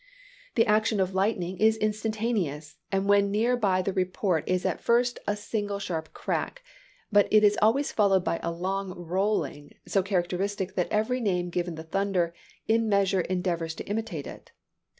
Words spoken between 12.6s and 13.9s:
in a measure endeavors to